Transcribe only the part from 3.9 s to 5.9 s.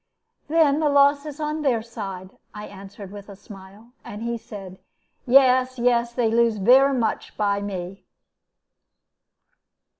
and he said, "Yes,